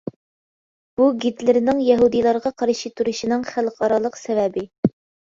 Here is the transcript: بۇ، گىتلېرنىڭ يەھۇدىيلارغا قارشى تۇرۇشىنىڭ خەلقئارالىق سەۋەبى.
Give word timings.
بۇ، 1.01 1.09
گىتلېرنىڭ 1.25 1.85
يەھۇدىيلارغا 1.89 2.55
قارشى 2.65 2.95
تۇرۇشىنىڭ 2.99 3.49
خەلقئارالىق 3.55 4.23
سەۋەبى. 4.27 4.71